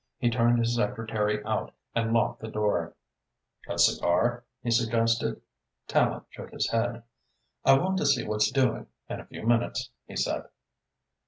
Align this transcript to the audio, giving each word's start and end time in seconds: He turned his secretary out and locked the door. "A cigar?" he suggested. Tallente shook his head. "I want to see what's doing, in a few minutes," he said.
He 0.17 0.31
turned 0.31 0.57
his 0.57 0.75
secretary 0.75 1.43
out 1.45 1.75
and 1.93 2.11
locked 2.11 2.41
the 2.41 2.47
door. 2.47 2.95
"A 3.69 3.77
cigar?" 3.77 4.43
he 4.63 4.71
suggested. 4.71 5.43
Tallente 5.87 6.25
shook 6.31 6.49
his 6.49 6.71
head. 6.71 7.03
"I 7.63 7.77
want 7.77 7.99
to 7.99 8.07
see 8.07 8.25
what's 8.27 8.49
doing, 8.49 8.87
in 9.07 9.19
a 9.19 9.25
few 9.27 9.45
minutes," 9.45 9.91
he 10.07 10.15
said. 10.15 10.45